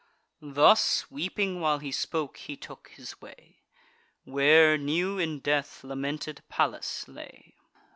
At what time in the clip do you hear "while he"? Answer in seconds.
1.61-1.91